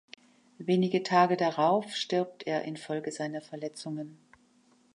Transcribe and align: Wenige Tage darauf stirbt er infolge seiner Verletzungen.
Wenige 0.57 1.03
Tage 1.03 1.37
darauf 1.37 1.93
stirbt 1.95 2.47
er 2.47 2.63
infolge 2.63 3.11
seiner 3.11 3.39
Verletzungen. 3.43 4.17